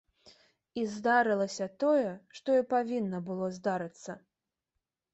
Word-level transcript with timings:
І 0.83 0.85
здарылася 0.93 1.67
тое, 1.85 2.09
што 2.39 2.49
і 2.63 2.67
павінна 2.75 3.23
было 3.31 3.55
здарыцца. 3.59 4.11